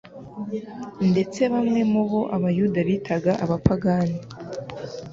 Ndetse 1.11 1.41
bamwe 1.53 1.81
mu 1.91 2.03
bo 2.09 2.21
Abayuda 2.35 2.79
bitaga 2.89 3.31
abapagani 3.43 4.17